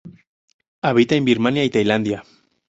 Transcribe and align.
Habita 0.81 1.13
en 1.13 1.25
Birmania 1.25 1.63
y 1.63 1.69
Tailandia. 1.69 2.23